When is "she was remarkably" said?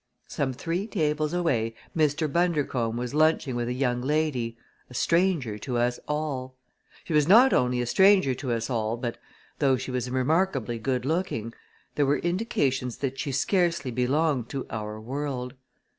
9.77-10.79